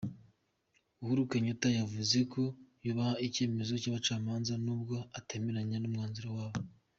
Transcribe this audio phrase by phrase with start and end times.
[1.01, 2.41] Uhuru Kenyatta yavuze ko
[2.85, 6.59] yubaha icyemezo cy’abacamanza nubwo atemeranya n’umwanzuro wabo.